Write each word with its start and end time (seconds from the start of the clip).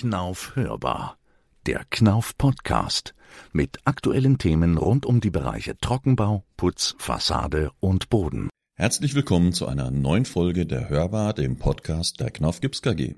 Knauf 0.00 0.56
hörbar. 0.56 1.18
Der 1.66 1.84
Knauf 1.90 2.38
Podcast 2.38 3.14
mit 3.52 3.80
aktuellen 3.84 4.38
Themen 4.38 4.78
rund 4.78 5.04
um 5.04 5.20
die 5.20 5.28
Bereiche 5.28 5.76
Trockenbau, 5.76 6.42
Putz, 6.56 6.94
Fassade 6.96 7.70
und 7.80 8.08
Boden. 8.08 8.48
Herzlich 8.76 9.14
willkommen 9.14 9.52
zu 9.52 9.66
einer 9.66 9.90
neuen 9.90 10.24
Folge 10.24 10.64
der 10.64 10.88
Hörbar, 10.88 11.34
dem 11.34 11.58
Podcast 11.58 12.18
der 12.18 12.30
Knauf 12.30 12.62
Gips 12.62 12.80
KG. 12.80 13.16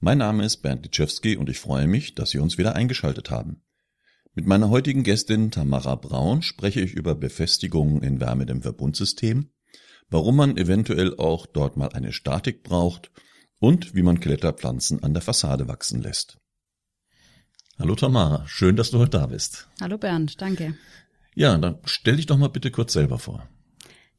Mein 0.00 0.16
Name 0.16 0.46
ist 0.46 0.62
Bernd 0.62 0.82
Litschewski 0.84 1.36
und 1.36 1.50
ich 1.50 1.58
freue 1.58 1.86
mich, 1.86 2.14
dass 2.14 2.30
Sie 2.30 2.38
uns 2.38 2.56
wieder 2.56 2.74
eingeschaltet 2.74 3.30
haben. 3.30 3.60
Mit 4.32 4.46
meiner 4.46 4.70
heutigen 4.70 5.02
Gästin 5.02 5.50
Tamara 5.50 5.96
Braun 5.96 6.40
spreche 6.40 6.80
ich 6.80 6.94
über 6.94 7.16
Befestigungen 7.16 8.02
in 8.02 8.18
Wärmedämmverbundsystem, 8.18 9.50
warum 10.08 10.36
man 10.36 10.56
eventuell 10.56 11.18
auch 11.18 11.44
dort 11.44 11.76
mal 11.76 11.90
eine 11.90 12.14
Statik 12.14 12.62
braucht 12.62 13.10
und 13.58 13.94
wie 13.94 14.02
man 14.02 14.20
Kletterpflanzen 14.20 15.02
an 15.02 15.14
der 15.14 15.22
Fassade 15.22 15.68
wachsen 15.68 16.02
lässt. 16.02 16.38
Hallo 17.78 17.94
Tamara, 17.94 18.46
schön, 18.46 18.76
dass 18.76 18.90
du 18.90 18.98
heute 18.98 19.18
da 19.18 19.26
bist. 19.26 19.68
Hallo 19.80 19.98
Bernd, 19.98 20.40
danke. 20.40 20.76
Ja, 21.34 21.56
dann 21.56 21.78
stell 21.84 22.16
dich 22.16 22.26
doch 22.26 22.36
mal 22.36 22.48
bitte 22.48 22.70
kurz 22.70 22.92
selber 22.92 23.18
vor. 23.18 23.48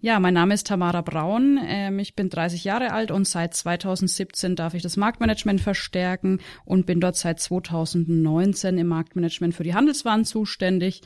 Ja, 0.02 0.22
mein 0.22 0.34
Name 0.34 0.54
ist 0.54 0.68
Tamara 0.68 1.02
Braun. 1.02 1.60
Ähm, 1.62 2.00
ich 2.00 2.16
bin 2.16 2.30
30 2.30 2.64
Jahre 2.64 2.94
alt 2.94 3.12
und 3.12 3.28
seit 3.28 3.54
2017 3.54 4.56
darf 4.56 4.74
ich 4.74 4.82
das 4.82 4.96
Marktmanagement 4.96 5.60
verstärken 5.60 6.40
und 6.64 6.86
bin 6.86 7.02
dort 7.02 7.18
seit 7.18 7.42
2019 7.42 8.78
im 8.78 8.88
Marktmanagement 8.88 9.54
für 9.54 9.66
die 9.66 9.74
Handelswaren 9.74 10.24
zuständig. 10.24 11.02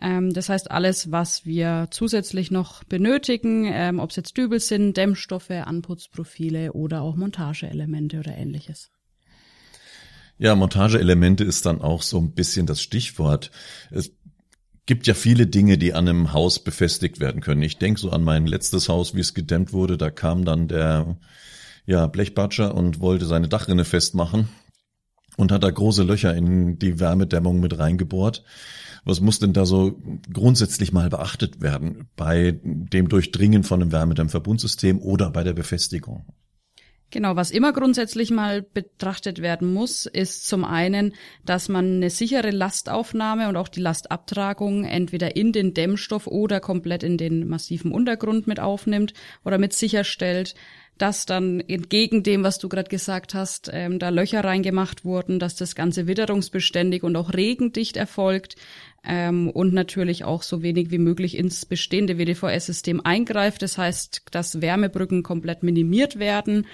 Ähm, 0.00 0.32
das 0.32 0.48
heißt, 0.48 0.70
alles, 0.70 1.12
was 1.12 1.44
wir 1.44 1.88
zusätzlich 1.90 2.50
noch 2.50 2.84
benötigen, 2.84 3.70
ähm, 3.70 3.98
ob 3.98 4.10
es 4.10 4.16
jetzt 4.16 4.38
Dübel 4.38 4.60
sind, 4.60 4.96
Dämmstoffe, 4.96 5.50
Anputzprofile 5.50 6.72
oder 6.72 7.02
auch 7.02 7.16
Montageelemente 7.16 8.18
oder 8.18 8.34
ähnliches. 8.34 8.90
Ja, 10.38 10.54
Montageelemente 10.54 11.42
ist 11.42 11.66
dann 11.66 11.82
auch 11.82 12.00
so 12.00 12.18
ein 12.18 12.32
bisschen 12.32 12.64
das 12.64 12.80
Stichwort. 12.80 13.50
Es 13.90 14.08
gibt 14.88 15.06
ja 15.06 15.12
viele 15.12 15.46
Dinge, 15.46 15.76
die 15.76 15.92
an 15.92 16.08
einem 16.08 16.32
Haus 16.32 16.58
befestigt 16.58 17.20
werden 17.20 17.42
können. 17.42 17.60
Ich 17.60 17.76
denke 17.76 18.00
so 18.00 18.10
an 18.10 18.24
mein 18.24 18.46
letztes 18.46 18.88
Haus, 18.88 19.14
wie 19.14 19.20
es 19.20 19.34
gedämmt 19.34 19.74
wurde. 19.74 19.98
Da 19.98 20.10
kam 20.10 20.46
dann 20.46 20.66
der 20.66 21.18
ja, 21.84 22.06
Blechbatscher 22.06 22.74
und 22.74 22.98
wollte 22.98 23.26
seine 23.26 23.48
Dachrinne 23.48 23.84
festmachen 23.84 24.48
und 25.36 25.52
hat 25.52 25.62
da 25.62 25.70
große 25.70 26.04
Löcher 26.04 26.34
in 26.34 26.78
die 26.78 26.98
Wärmedämmung 27.00 27.60
mit 27.60 27.78
reingebohrt. 27.78 28.44
Was 29.04 29.20
muss 29.20 29.38
denn 29.38 29.52
da 29.52 29.66
so 29.66 30.00
grundsätzlich 30.32 30.90
mal 30.90 31.10
beachtet 31.10 31.60
werden 31.60 32.08
bei 32.16 32.58
dem 32.62 33.10
Durchdringen 33.10 33.64
von 33.64 33.82
einem 33.82 33.92
Wärmedämmverbundsystem 33.92 35.00
oder 35.00 35.30
bei 35.30 35.44
der 35.44 35.52
Befestigung? 35.52 36.24
Genau, 37.10 37.36
was 37.36 37.50
immer 37.50 37.72
grundsätzlich 37.72 38.30
mal 38.30 38.60
betrachtet 38.60 39.40
werden 39.40 39.72
muss, 39.72 40.04
ist 40.04 40.46
zum 40.46 40.62
einen, 40.64 41.14
dass 41.42 41.70
man 41.70 41.96
eine 41.96 42.10
sichere 42.10 42.50
Lastaufnahme 42.50 43.48
und 43.48 43.56
auch 43.56 43.68
die 43.68 43.80
Lastabtragung 43.80 44.84
entweder 44.84 45.34
in 45.34 45.52
den 45.52 45.72
Dämmstoff 45.72 46.26
oder 46.26 46.60
komplett 46.60 47.02
in 47.02 47.16
den 47.16 47.48
massiven 47.48 47.92
Untergrund 47.92 48.46
mit 48.46 48.60
aufnimmt 48.60 49.14
oder 49.42 49.56
mit 49.56 49.72
sicherstellt, 49.72 50.54
dass 50.98 51.26
dann 51.26 51.60
entgegen 51.60 52.22
dem, 52.22 52.42
was 52.42 52.58
du 52.58 52.68
gerade 52.68 52.90
gesagt 52.90 53.32
hast, 53.32 53.70
ähm, 53.72 53.98
da 53.98 54.10
Löcher 54.10 54.44
reingemacht 54.44 55.04
wurden, 55.04 55.38
dass 55.38 55.54
das 55.54 55.74
Ganze 55.74 56.06
witterungsbeständig 56.06 57.04
und 57.04 57.16
auch 57.16 57.32
regendicht 57.32 57.96
erfolgt 57.96 58.56
ähm, 59.06 59.48
und 59.48 59.72
natürlich 59.72 60.24
auch 60.24 60.42
so 60.42 60.62
wenig 60.62 60.90
wie 60.90 60.98
möglich 60.98 61.36
ins 61.36 61.64
bestehende 61.64 62.18
WDVS-System 62.18 63.00
eingreift. 63.04 63.62
Das 63.62 63.78
heißt, 63.78 64.22
dass 64.32 64.60
Wärmebrücken 64.60 65.22
komplett 65.22 65.62
minimiert 65.62 66.18
werden 66.18 66.66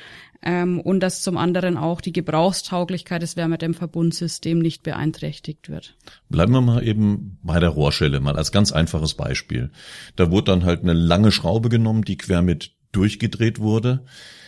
ähm, 0.42 0.80
und 0.80 1.00
dass 1.00 1.22
zum 1.22 1.36
anderen 1.36 1.77
auch 1.77 2.00
die 2.00 2.12
Gebrauchstauglichkeit 2.12 3.22
des 3.22 3.36
Wärmedämmverbundsystems 3.36 4.62
nicht 4.62 4.82
beeinträchtigt 4.82 5.68
wird. 5.68 5.96
Bleiben 6.28 6.52
wir 6.52 6.60
mal 6.60 6.86
eben 6.86 7.38
bei 7.42 7.60
der 7.60 7.70
Rohrschelle, 7.70 8.20
mal 8.20 8.36
als 8.36 8.52
ganz 8.52 8.72
einfaches 8.72 9.14
Beispiel. 9.14 9.70
Da 10.17 10.30
wurde 10.30 10.52
dann 10.52 10.64
halt 10.64 10.83
eine 10.83 10.92
lange 10.92 11.33
Schraube 11.33 11.68
genommen, 11.68 12.02
die 12.02 12.17
quer 12.17 12.42
mit 12.42 12.72
durchgedreht 12.92 13.58
wurde. 13.58 14.05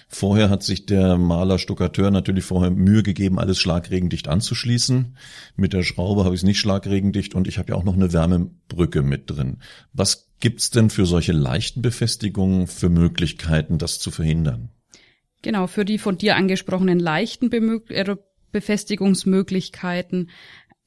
Vorher 0.08 0.50
hat 0.50 0.62
sich 0.62 0.86
der 0.86 1.18
Maler 1.18 1.58
Stuckateur 1.58 2.12
natürlich 2.12 2.44
vorher 2.44 2.70
Mühe 2.70 3.02
gegeben, 3.02 3.40
alles 3.40 3.58
schlagregendicht 3.58 4.28
anzuschließen. 4.28 5.16
Mit 5.56 5.72
der 5.72 5.82
Schraube 5.82 6.24
habe 6.24 6.34
ich 6.34 6.42
es 6.42 6.46
nicht 6.46 6.60
schlagregendicht 6.60 7.34
und 7.34 7.48
ich 7.48 7.58
habe 7.58 7.72
ja 7.72 7.74
auch 7.74 7.82
noch 7.82 7.94
eine 7.94 8.12
Wärmebrücke 8.12 9.02
mit 9.02 9.30
drin. 9.30 9.58
Was 9.92 10.28
gibt's 10.38 10.70
denn 10.70 10.90
für 10.90 11.06
solche 11.06 11.32
leichten 11.32 11.82
Befestigungen 11.82 12.68
für 12.68 12.88
Möglichkeiten, 12.88 13.78
das 13.78 13.98
zu 13.98 14.12
verhindern? 14.12 14.70
Genau, 15.46 15.68
für 15.68 15.84
die 15.84 15.98
von 15.98 16.18
dir 16.18 16.34
angesprochenen 16.34 16.98
leichten 16.98 17.52
äh, 17.52 18.16
Befestigungsmöglichkeiten 18.50 20.30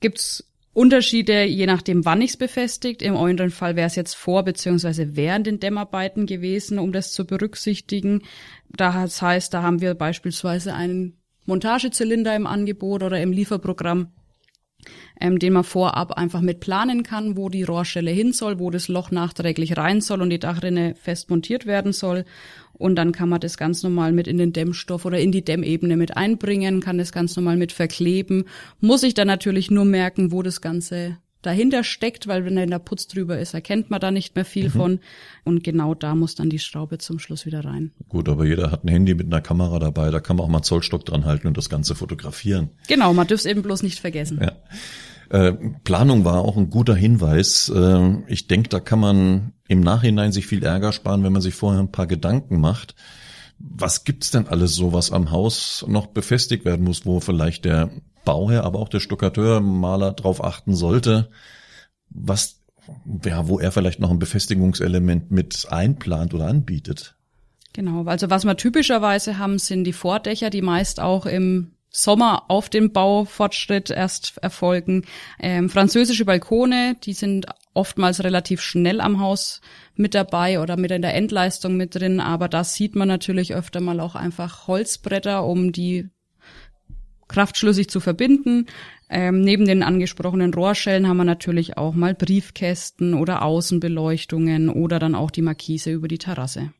gibt's 0.02 0.52
Unterschiede, 0.74 1.46
je 1.46 1.66
nachdem, 1.66 2.04
wann 2.04 2.22
ich 2.22 2.32
es 2.32 2.38
befestigt. 2.38 3.02
Im 3.02 3.16
euren 3.16 3.52
Fall 3.52 3.78
wäre 3.78 3.88
es 3.88 3.96
jetzt 3.96 4.16
vor 4.16 4.44
beziehungsweise 4.44 5.16
während 5.16 5.48
den 5.48 5.62
Dämmarbeiten 5.62 6.26
gewesen, 6.26 6.78
um 6.78 6.92
das 6.92 7.14
zu 7.14 7.26
berücksichtigen. 7.26 8.24
Das 8.68 9.22
heißt, 9.22 9.54
da 9.54 9.64
haben 9.64 9.80
wir 9.80 9.94
beispielsweise 9.94 10.74
einen 10.74 11.18
Montagezylinder 11.46 12.36
im 12.36 12.46
Angebot 12.46 13.02
oder 13.02 13.22
im 13.22 13.32
Lieferprogramm, 13.32 14.12
ähm, 15.20 15.40
den 15.40 15.54
man 15.54 15.64
vorab 15.64 16.14
einfach 16.14 16.42
mit 16.42 16.60
planen 16.60 17.04
kann, 17.04 17.38
wo 17.38 17.50
die 17.50 17.64
Rohrstelle 17.64 18.12
hin 18.12 18.34
soll, 18.34 18.60
wo 18.60 18.70
das 18.70 18.88
Loch 18.88 19.12
nachträglich 19.12 19.78
rein 19.78 20.02
soll 20.02 20.22
und 20.22 20.30
die 20.30 20.40
Dachrinne 20.40 20.96
fest 20.96 21.30
montiert 21.30 21.66
werden 21.66 21.94
soll. 21.94 22.26
Und 22.74 22.96
dann 22.96 23.12
kann 23.12 23.30
man 23.30 23.42
das 23.42 23.58
ganz 23.58 23.84
normal 23.84 24.14
mit 24.14 24.28
in 24.28 24.38
den 24.38 24.54
Dämmstoff 24.54 25.06
oder 25.06 25.20
in 25.20 25.32
die 25.32 25.44
Dämmebene 25.44 25.98
mit 25.98 26.16
einbringen, 26.16 26.80
kann 26.80 26.98
das 26.98 27.12
ganz 27.12 27.36
normal 27.36 27.58
mit 27.58 27.74
verkleben. 27.74 28.46
Muss 28.80 29.04
ich 29.04 29.14
dann 29.14 29.28
natürlich 29.28 29.70
nur 29.70 29.86
merken, 29.86 30.32
wo 30.32 30.42
das 30.42 30.62
Ganze 30.62 31.18
dahinter 31.42 31.84
steckt, 31.84 32.28
weil 32.28 32.46
wenn 32.46 32.56
da 32.56 32.64
in 32.64 32.70
der 32.70 32.80
Putz 32.80 33.08
drüber 33.08 33.40
ist, 33.40 33.54
erkennt 33.54 33.90
man 33.90 34.00
da 34.00 34.12
nicht 34.12 34.36
mehr 34.36 34.46
viel 34.46 34.66
mhm. 34.66 34.72
von. 34.72 35.00
Und 35.46 35.64
genau 35.64 35.96
da 35.96 36.16
muss 36.16 36.36
dann 36.36 36.50
die 36.50 36.60
Schraube 36.60 36.98
zum 36.98 37.20
Schluss 37.20 37.46
wieder 37.46 37.64
rein. 37.64 37.92
Gut, 38.10 38.28
aber 38.28 38.46
jeder 38.46 38.72
hat 38.72 38.84
ein 38.84 38.90
Handy 38.90 39.14
mit 39.14 39.28
einer 39.28 39.42
Kamera 39.42 39.80
dabei, 39.80 40.12
da 40.12 40.20
kann 40.20 40.36
man 40.36 40.46
auch 40.46 40.50
mal 40.50 40.62
Zollstock 40.62 41.06
dran 41.06 41.26
halten 41.26 41.48
und 41.48 41.58
das 41.58 41.70
Ganze 41.70 41.96
fotografieren. 41.96 42.70
Genau, 42.88 43.14
man 43.14 43.28
dürfte 43.28 43.48
es 43.48 43.52
eben 43.52 43.64
bloß 43.64 43.84
nicht 43.84 44.00
vergessen. 44.00 44.40
Ja. 44.42 44.52
Äh, 45.30 45.54
Planung 45.84 46.26
war 46.26 46.40
auch 46.40 46.58
ein 46.58 46.70
guter 46.70 46.96
Hinweis. 46.96 47.72
Äh, 47.74 48.18
ich 48.28 48.48
denke, 48.48 48.70
da 48.70 48.80
kann 48.80 49.00
man 49.00 49.54
im 49.68 49.82
Nachhinein 49.82 50.32
sich 50.32 50.48
viel 50.48 50.64
Ärger 50.64 50.92
sparen, 50.92 51.24
wenn 51.24 51.34
man 51.34 51.42
sich 51.42 51.54
vorher 51.54 51.80
ein 51.80 51.92
paar 51.92 52.08
Gedanken 52.08 52.60
macht. 52.60 52.96
Was 53.60 54.06
gibt's 54.06 54.32
denn 54.32 54.48
alles 54.48 54.74
so, 54.76 54.94
was 54.94 55.12
am 55.12 55.32
Haus 55.32 55.86
noch 55.88 56.08
befestigt 56.08 56.66
werden 56.66 56.84
muss, 56.86 57.06
wo 57.06 57.20
vielleicht 57.20 57.66
der 57.66 57.92
Bauherr, 58.30 58.64
aber 58.64 58.78
auch 58.78 58.90
der 58.90 59.00
Stuckateur, 59.00 59.60
Maler 59.60 60.12
drauf 60.12 60.44
achten 60.44 60.76
sollte, 60.76 61.32
was, 62.12 62.62
ja, 63.26 63.48
wo 63.48 63.58
er 63.58 63.72
vielleicht 63.72 64.00
noch 64.00 64.12
ein 64.12 64.20
Befestigungselement 64.20 65.32
mit 65.32 65.66
einplant 65.72 66.36
oder 66.36 66.46
anbietet? 66.46 67.16
Genau, 67.74 68.04
also 68.06 68.30
was 68.30 68.46
wir 68.46 68.56
typischerweise 68.56 69.40
haben, 69.40 69.58
sind 69.58 69.84
die 69.84 69.94
Vordächer, 69.94 70.52
die 70.52 70.62
meist 70.62 71.00
auch 71.00 71.26
im 71.26 71.72
Sommer 71.90 72.44
auf 72.50 72.70
dem 72.70 72.92
Baufortschritt 72.92 73.90
erst 73.90 74.38
erfolgen. 74.38 75.06
Ähm, 75.40 75.72
französische 75.72 76.26
Balkone, 76.26 76.98
die 77.04 77.14
sind 77.14 77.48
oftmals 77.74 78.24
relativ 78.24 78.62
schnell 78.62 79.02
am 79.02 79.20
Haus 79.20 79.60
mit 79.96 80.14
dabei 80.14 80.60
oder 80.60 80.78
mit 80.78 80.92
in 80.92 81.02
der 81.02 81.16
Endleistung 81.16 81.78
mit 81.78 81.96
drin, 81.96 82.20
aber 82.20 82.48
da 82.48 82.64
sieht 82.64 82.96
man 82.96 83.08
natürlich 83.08 83.56
öfter 83.56 83.82
mal 83.82 84.00
auch 84.00 84.14
einfach 84.14 84.68
Holzbretter, 84.68 85.44
um 85.44 85.72
die 85.72 86.12
kraftschlüssig 87.30 87.90
zu 87.90 88.02
verbinden. 88.02 88.66
Ähm, 89.10 89.42
neben 89.42 89.66
den 89.66 89.82
angesprochenen 89.82 90.54
Rohrschellen 90.54 91.08
haben 91.08 91.18
wir 91.18 91.24
natürlich 91.24 91.78
auch 91.78 91.94
mal 91.94 92.14
Briefkästen 92.14 93.14
oder 93.14 93.44
Außenbeleuchtungen 93.44 94.70
oder 94.70 95.00
dann 95.00 95.16
auch 95.16 95.32
die 95.32 95.42
Markise 95.42 95.92
über 95.92 96.08
die 96.08 96.18
Terrasse. 96.18 96.72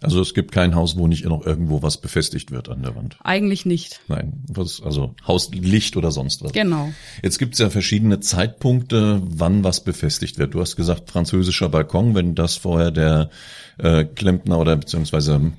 Also 0.00 0.20
es 0.20 0.34
gibt 0.34 0.52
kein 0.52 0.74
Haus, 0.74 0.98
wo 0.98 1.08
nicht 1.08 1.24
noch 1.24 1.46
irgendwo 1.46 1.82
was 1.82 1.98
befestigt 1.98 2.50
wird 2.50 2.68
an 2.68 2.82
der 2.82 2.94
Wand. 2.94 3.16
Eigentlich 3.22 3.64
nicht. 3.64 4.00
Nein, 4.08 4.44
was, 4.48 4.82
also 4.82 5.14
Hauslicht 5.26 5.96
oder 5.96 6.10
sonst 6.10 6.42
was. 6.42 6.52
Genau. 6.52 6.92
Jetzt 7.22 7.38
gibt 7.38 7.54
es 7.54 7.60
ja 7.60 7.70
verschiedene 7.70 8.20
Zeitpunkte, 8.20 9.22
wann 9.24 9.64
was 9.64 9.82
befestigt 9.82 10.38
wird. 10.38 10.52
Du 10.52 10.60
hast 10.60 10.76
gesagt, 10.76 11.10
französischer 11.10 11.70
Balkon, 11.70 12.14
wenn 12.14 12.34
das 12.34 12.56
vorher 12.56 12.90
der 12.90 13.30
äh, 13.78 14.04
Klempner 14.04 14.58
oder 14.58 14.76
beziehungsweise 14.76 15.52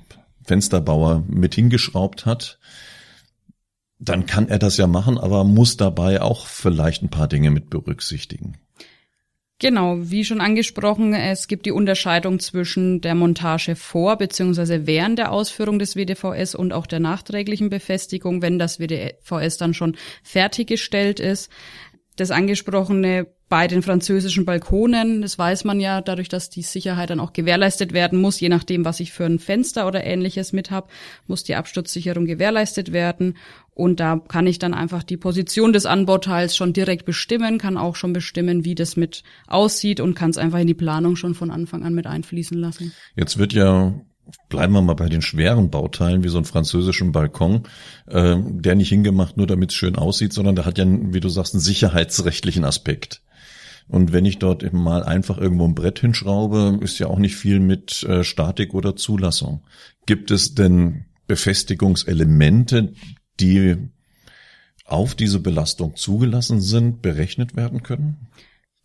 Fensterbauer 0.44 1.24
mit 1.26 1.56
hingeschraubt 1.56 2.24
hat, 2.24 2.60
dann 3.98 4.26
kann 4.26 4.48
er 4.48 4.58
das 4.58 4.76
ja 4.76 4.86
machen, 4.86 5.18
aber 5.18 5.44
muss 5.44 5.76
dabei 5.76 6.20
auch 6.20 6.46
vielleicht 6.46 7.02
ein 7.02 7.10
paar 7.10 7.28
Dinge 7.28 7.50
mit 7.50 7.70
berücksichtigen. 7.70 8.58
Genau, 9.58 9.96
wie 9.98 10.22
schon 10.22 10.42
angesprochen, 10.42 11.14
es 11.14 11.48
gibt 11.48 11.64
die 11.64 11.72
Unterscheidung 11.72 12.40
zwischen 12.40 13.00
der 13.00 13.14
Montage 13.14 13.74
vor 13.74 14.18
bzw. 14.18 14.80
während 14.84 15.18
der 15.18 15.32
Ausführung 15.32 15.78
des 15.78 15.96
WDVS 15.96 16.54
und 16.54 16.74
auch 16.74 16.84
der 16.86 17.00
nachträglichen 17.00 17.70
Befestigung, 17.70 18.42
wenn 18.42 18.58
das 18.58 18.78
WDVS 18.78 19.56
dann 19.56 19.72
schon 19.72 19.96
fertiggestellt 20.22 21.20
ist. 21.20 21.50
Das 22.16 22.30
angesprochene 22.30 23.26
bei 23.48 23.68
den 23.68 23.82
französischen 23.82 24.44
Balkonen, 24.44 25.22
das 25.22 25.38
weiß 25.38 25.64
man 25.64 25.78
ja, 25.78 26.00
dadurch, 26.00 26.28
dass 26.28 26.50
die 26.50 26.62
Sicherheit 26.62 27.10
dann 27.10 27.20
auch 27.20 27.32
gewährleistet 27.32 27.92
werden 27.92 28.20
muss, 28.20 28.40
je 28.40 28.48
nachdem, 28.48 28.84
was 28.84 28.98
ich 28.98 29.12
für 29.12 29.24
ein 29.24 29.38
Fenster 29.38 29.86
oder 29.86 30.02
ähnliches 30.02 30.52
mit 30.52 30.72
habe, 30.72 30.88
muss 31.28 31.44
die 31.44 31.54
Absturzsicherung 31.54 32.24
gewährleistet 32.24 32.92
werden. 32.92 33.36
Und 33.72 34.00
da 34.00 34.20
kann 34.26 34.46
ich 34.46 34.58
dann 34.58 34.74
einfach 34.74 35.02
die 35.02 35.18
Position 35.18 35.72
des 35.72 35.86
Anbauteils 35.86 36.56
schon 36.56 36.72
direkt 36.72 37.04
bestimmen, 37.04 37.58
kann 37.58 37.76
auch 37.76 37.94
schon 37.94 38.12
bestimmen, 38.12 38.64
wie 38.64 38.74
das 38.74 38.96
mit 38.96 39.22
aussieht 39.46 40.00
und 40.00 40.14
kann 40.14 40.30
es 40.30 40.38
einfach 40.38 40.58
in 40.58 40.66
die 40.66 40.74
Planung 40.74 41.14
schon 41.14 41.34
von 41.34 41.50
Anfang 41.50 41.84
an 41.84 41.94
mit 41.94 42.06
einfließen 42.06 42.58
lassen. 42.58 42.92
Jetzt 43.14 43.38
wird 43.38 43.52
ja 43.52 43.94
bleiben 44.48 44.72
wir 44.72 44.82
mal 44.82 44.94
bei 44.94 45.08
den 45.08 45.22
schweren 45.22 45.70
Bauteilen, 45.70 46.24
wie 46.24 46.28
so 46.28 46.38
ein 46.38 46.44
französischen 46.44 47.12
Balkon, 47.12 47.62
äh, 48.06 48.36
der 48.38 48.74
nicht 48.74 48.88
hingemacht, 48.88 49.36
nur 49.36 49.46
damit 49.46 49.70
es 49.70 49.76
schön 49.76 49.96
aussieht, 49.96 50.32
sondern 50.32 50.56
der 50.56 50.64
hat 50.64 50.78
ja, 50.78 50.84
wie 50.86 51.20
du 51.20 51.28
sagst, 51.28 51.54
einen 51.54 51.60
sicherheitsrechtlichen 51.60 52.64
Aspekt. 52.64 53.22
Und 53.88 54.12
wenn 54.12 54.24
ich 54.24 54.38
dort 54.38 54.62
eben 54.62 54.82
mal 54.82 55.04
einfach 55.04 55.38
irgendwo 55.38 55.64
ein 55.64 55.74
Brett 55.74 56.00
hinschraube, 56.00 56.78
ist 56.80 56.98
ja 56.98 57.06
auch 57.06 57.18
nicht 57.18 57.36
viel 57.36 57.60
mit 57.60 58.02
äh, 58.02 58.24
Statik 58.24 58.74
oder 58.74 58.96
Zulassung. 58.96 59.62
Gibt 60.06 60.30
es 60.30 60.54
denn 60.54 61.04
Befestigungselemente, 61.28 62.92
die 63.38 63.76
auf 64.84 65.14
diese 65.14 65.40
Belastung 65.40 65.96
zugelassen 65.96 66.60
sind, 66.60 67.02
berechnet 67.02 67.56
werden 67.56 67.82
können? 67.82 68.28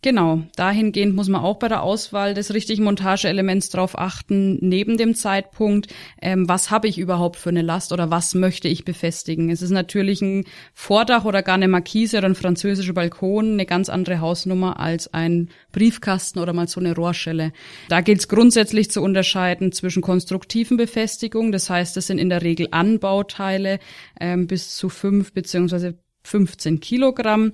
Genau, 0.04 0.42
dahingehend 0.56 1.14
muss 1.14 1.28
man 1.28 1.42
auch 1.42 1.60
bei 1.60 1.68
der 1.68 1.84
Auswahl 1.84 2.34
des 2.34 2.52
richtigen 2.52 2.82
Montageelements 2.82 3.70
darauf 3.70 3.96
achten, 3.96 4.58
neben 4.60 4.96
dem 4.96 5.14
Zeitpunkt, 5.14 5.94
ähm, 6.20 6.48
was 6.48 6.72
habe 6.72 6.88
ich 6.88 6.98
überhaupt 6.98 7.36
für 7.36 7.50
eine 7.50 7.62
Last 7.62 7.92
oder 7.92 8.10
was 8.10 8.34
möchte 8.34 8.66
ich 8.66 8.84
befestigen. 8.84 9.48
Es 9.48 9.62
ist 9.62 9.70
natürlich 9.70 10.20
ein 10.20 10.44
Vordach 10.74 11.24
oder 11.24 11.44
gar 11.44 11.54
eine 11.54 11.68
Markise 11.68 12.18
oder 12.18 12.26
ein 12.26 12.34
französischer 12.34 12.94
Balkon 12.94 13.52
eine 13.52 13.64
ganz 13.64 13.88
andere 13.88 14.18
Hausnummer 14.18 14.80
als 14.80 15.14
ein 15.14 15.50
Briefkasten 15.70 16.40
oder 16.40 16.52
mal 16.52 16.66
so 16.66 16.80
eine 16.80 16.96
Rohrschelle. 16.96 17.52
Da 17.88 18.00
gilt 18.00 18.18
es 18.18 18.28
grundsätzlich 18.28 18.90
zu 18.90 19.02
unterscheiden 19.02 19.70
zwischen 19.70 20.02
konstruktiven 20.02 20.78
Befestigungen, 20.78 21.52
das 21.52 21.70
heißt, 21.70 21.96
das 21.96 22.08
sind 22.08 22.18
in 22.18 22.28
der 22.28 22.42
Regel 22.42 22.66
Anbauteile 22.72 23.78
ähm, 24.18 24.48
bis 24.48 24.74
zu 24.74 24.88
fünf 24.88 25.32
beziehungsweise 25.32 25.96
15 26.24 26.80
Kilogramm 26.80 27.52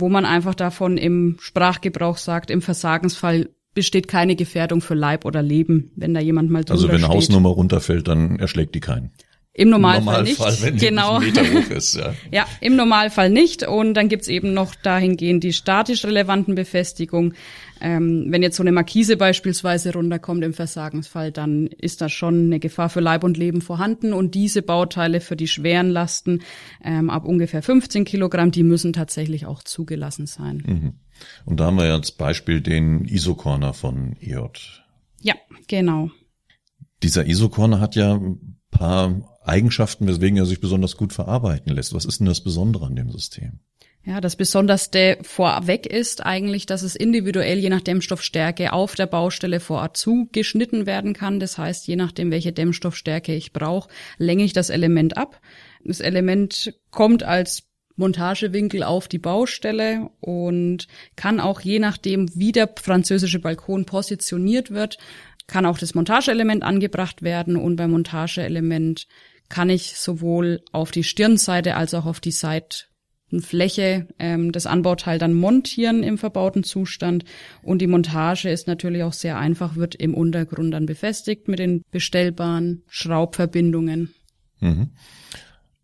wo 0.00 0.08
man 0.08 0.24
einfach 0.24 0.54
davon 0.54 0.96
im 0.96 1.36
Sprachgebrauch 1.40 2.16
sagt, 2.16 2.50
im 2.50 2.62
Versagensfall 2.62 3.50
besteht 3.74 4.08
keine 4.08 4.34
Gefährdung 4.34 4.80
für 4.80 4.94
Leib 4.94 5.24
oder 5.24 5.42
Leben, 5.42 5.92
wenn 5.94 6.14
da 6.14 6.20
jemand 6.20 6.50
mal 6.50 6.64
drüber 6.64 6.72
Also 6.72 6.88
wenn 6.88 6.96
eine 6.96 7.04
steht. 7.04 7.16
Hausnummer 7.16 7.50
runterfällt, 7.50 8.08
dann 8.08 8.38
erschlägt 8.38 8.74
die 8.74 8.80
keinen. 8.80 9.12
Im 9.58 9.70
Normalfall, 9.70 10.24
Im 10.24 10.34
Normalfall 10.36 10.50
nicht. 10.52 10.62
wenn 10.62 10.76
die 10.76 10.86
genau. 10.86 11.18
nicht 11.18 11.34
Meter 11.34 11.52
hoch 11.52 11.70
ist, 11.70 11.96
ja. 11.96 12.14
Ja, 12.30 12.46
im 12.60 12.76
Normalfall 12.76 13.28
nicht. 13.28 13.66
Und 13.66 13.94
dann 13.94 14.08
gibt's 14.08 14.28
eben 14.28 14.54
noch 14.54 14.76
dahingehend 14.76 15.42
die 15.42 15.52
statisch 15.52 16.04
relevanten 16.04 16.54
Befestigungen. 16.54 17.34
Ähm, 17.80 18.26
wenn 18.28 18.40
jetzt 18.40 18.56
so 18.56 18.62
eine 18.62 18.70
Markise 18.70 19.16
beispielsweise 19.16 19.92
runterkommt 19.92 20.44
im 20.44 20.54
Versagensfall, 20.54 21.32
dann 21.32 21.66
ist 21.66 22.00
da 22.00 22.08
schon 22.08 22.44
eine 22.44 22.60
Gefahr 22.60 22.88
für 22.88 23.00
Leib 23.00 23.24
und 23.24 23.36
Leben 23.36 23.60
vorhanden. 23.60 24.12
Und 24.12 24.36
diese 24.36 24.62
Bauteile 24.62 25.20
für 25.20 25.34
die 25.34 25.48
schweren 25.48 25.90
Lasten 25.90 26.42
ähm, 26.84 27.10
ab 27.10 27.24
ungefähr 27.24 27.60
15 27.60 28.04
Kilogramm, 28.04 28.52
die 28.52 28.62
müssen 28.62 28.92
tatsächlich 28.92 29.46
auch 29.46 29.64
zugelassen 29.64 30.26
sein. 30.26 30.62
Mhm. 30.64 30.92
Und 31.46 31.58
da 31.58 31.66
haben 31.66 31.78
wir 31.78 31.86
ja 31.86 31.94
als 31.94 32.12
Beispiel 32.12 32.60
den 32.60 33.04
Isocorner 33.06 33.72
von 33.74 34.14
IOT. 34.20 34.84
Ja, 35.20 35.34
genau. 35.66 36.10
Dieser 37.02 37.26
Isocorner 37.26 37.80
hat 37.80 37.96
ja 37.96 38.14
ein 38.14 38.58
paar 38.70 39.37
Eigenschaften, 39.48 40.06
weswegen 40.06 40.36
er 40.36 40.46
sich 40.46 40.60
besonders 40.60 40.96
gut 40.96 41.12
verarbeiten 41.12 41.74
lässt. 41.74 41.94
Was 41.94 42.04
ist 42.04 42.20
denn 42.20 42.26
das 42.26 42.42
Besondere 42.42 42.86
an 42.86 42.96
dem 42.96 43.10
System? 43.10 43.60
Ja, 44.04 44.20
das 44.20 44.36
Besonderste 44.36 45.18
vorweg 45.22 45.84
ist 45.84 46.24
eigentlich, 46.24 46.64
dass 46.66 46.82
es 46.82 46.96
individuell 46.96 47.58
je 47.58 47.68
nach 47.68 47.82
Dämmstoffstärke 47.82 48.72
auf 48.72 48.94
der 48.94 49.06
Baustelle 49.06 49.60
vor 49.60 49.82
Ort 49.82 49.96
zugeschnitten 49.96 50.86
werden 50.86 51.12
kann. 51.12 51.40
Das 51.40 51.58
heißt, 51.58 51.86
je 51.86 51.96
nachdem, 51.96 52.30
welche 52.30 52.52
Dämmstoffstärke 52.52 53.34
ich 53.34 53.52
brauche, 53.52 53.90
länge 54.16 54.44
ich 54.44 54.52
das 54.52 54.70
Element 54.70 55.16
ab. 55.16 55.40
Das 55.84 56.00
Element 56.00 56.74
kommt 56.90 57.22
als 57.22 57.64
Montagewinkel 57.96 58.82
auf 58.82 59.08
die 59.08 59.18
Baustelle 59.18 60.08
und 60.20 60.86
kann 61.16 61.40
auch 61.40 61.60
je 61.60 61.80
nachdem, 61.80 62.30
wie 62.34 62.52
der 62.52 62.70
französische 62.80 63.40
Balkon 63.40 63.84
positioniert 63.84 64.70
wird, 64.70 64.98
kann 65.48 65.66
auch 65.66 65.78
das 65.78 65.94
Montageelement 65.94 66.62
angebracht 66.62 67.22
werden 67.22 67.56
und 67.56 67.76
beim 67.76 67.90
Montageelement 67.90 69.08
kann 69.48 69.70
ich 69.70 69.96
sowohl 69.96 70.60
auf 70.72 70.90
die 70.90 71.04
Stirnseite 71.04 71.74
als 71.76 71.94
auch 71.94 72.06
auf 72.06 72.20
die 72.20 72.32
Seitenfläche 72.32 74.08
ähm, 74.18 74.52
das 74.52 74.66
Anbauteil 74.66 75.18
dann 75.18 75.34
montieren 75.34 76.02
im 76.02 76.18
verbauten 76.18 76.64
Zustand. 76.64 77.24
Und 77.62 77.80
die 77.80 77.86
Montage 77.86 78.50
ist 78.50 78.66
natürlich 78.66 79.02
auch 79.02 79.12
sehr 79.12 79.38
einfach, 79.38 79.76
wird 79.76 79.94
im 79.94 80.14
Untergrund 80.14 80.74
dann 80.74 80.86
befestigt 80.86 81.48
mit 81.48 81.58
den 81.58 81.82
bestellbaren 81.90 82.82
Schraubverbindungen. 82.88 84.14
Mhm. 84.60 84.90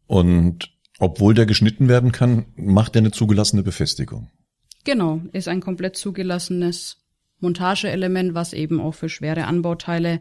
Und 0.06 0.70
obwohl 0.98 1.34
der 1.34 1.46
geschnitten 1.46 1.88
werden 1.88 2.12
kann, 2.12 2.46
macht 2.56 2.96
er 2.96 3.00
eine 3.00 3.10
zugelassene 3.10 3.62
Befestigung. 3.62 4.30
Genau, 4.84 5.22
ist 5.32 5.48
ein 5.48 5.60
komplett 5.60 5.96
zugelassenes 5.96 6.98
Montageelement, 7.40 8.34
was 8.34 8.52
eben 8.52 8.80
auch 8.80 8.94
für 8.94 9.08
schwere 9.08 9.46
Anbauteile 9.46 10.20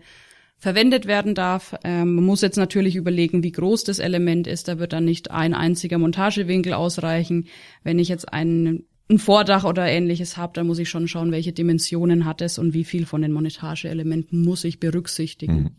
verwendet 0.64 1.08
werden 1.08 1.36
darf. 1.36 1.76
Ähm, 1.84 2.16
man 2.16 2.24
muss 2.24 2.42
jetzt 2.42 2.56
natürlich 2.56 2.96
überlegen, 2.96 3.44
wie 3.44 3.52
groß 3.52 3.84
das 3.84 4.00
Element 4.00 4.48
ist. 4.48 4.70
Da 4.70 4.80
wird 4.80 4.94
dann 4.94 5.04
nicht 5.04 5.30
ein 5.30 5.54
einziger 5.54 5.98
Montagewinkel 5.98 6.74
ausreichen. 6.74 7.48
Wenn 7.84 8.00
ich 8.00 8.08
jetzt 8.08 8.32
einen 8.32 8.86
ein 9.10 9.20
Vordach 9.20 9.66
oder 9.66 9.86
ähnliches 9.86 10.38
habe, 10.38 10.54
dann 10.54 10.66
muss 10.66 10.80
ich 10.80 10.90
schon 10.90 11.10
schauen, 11.10 11.34
welche 11.34 11.52
Dimensionen 11.52 12.24
hat 12.24 12.42
es 12.42 12.58
und 12.58 12.74
wie 12.74 12.86
viel 12.86 13.06
von 13.06 13.22
den 13.22 13.34
Montageelementen 13.34 14.42
muss 14.42 14.64
ich 14.64 14.80
berücksichtigen. 14.80 15.56
Mhm. 15.56 15.72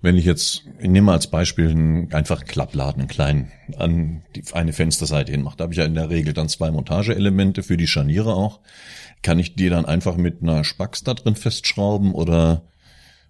Wenn 0.00 0.16
ich 0.16 0.24
jetzt, 0.24 0.64
ich 0.80 0.88
nehme 0.88 1.12
als 1.12 1.28
Beispiel 1.28 1.70
einen 1.70 2.12
einfachen 2.12 2.44
Klappladen, 2.44 3.02
einen 3.02 3.08
kleinen, 3.08 3.52
an 3.76 4.22
die 4.34 4.42
eine 4.52 4.72
Fensterseite 4.72 5.30
hin 5.30 5.42
mache, 5.42 5.56
da 5.56 5.62
habe 5.62 5.72
ich 5.72 5.78
ja 5.78 5.84
in 5.84 5.94
der 5.94 6.10
Regel 6.10 6.32
dann 6.34 6.48
zwei 6.48 6.72
Montageelemente 6.72 7.62
für 7.62 7.76
die 7.76 7.86
Scharniere 7.86 8.34
auch. 8.34 8.58
Kann 9.22 9.38
ich 9.38 9.54
die 9.54 9.68
dann 9.68 9.84
einfach 9.84 10.16
mit 10.16 10.42
einer 10.42 10.64
Spax 10.64 11.04
da 11.04 11.14
drin 11.14 11.36
festschrauben 11.36 12.12
oder 12.12 12.64